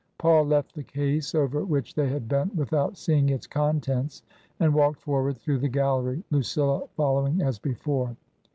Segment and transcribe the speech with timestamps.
[0.17, 4.23] Paul left the case over which they had bent without seeing its contents
[4.59, 8.15] and walked forward through the gallery, Lucilla following as before.